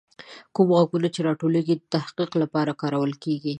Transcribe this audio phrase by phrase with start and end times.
[0.55, 3.49] کوم غږونه چې راټولیږي، د تحقیق لپاره کارول کیږي.